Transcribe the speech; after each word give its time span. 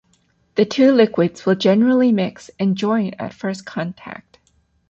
The 0.55 0.65
two 0.65 0.91
liquids 0.93 1.45
will 1.45 1.53
generally 1.53 2.11
mix 2.11 2.49
and 2.57 2.75
join 2.75 3.13
at 3.19 3.35
first 3.35 3.67
contact. 3.67 4.39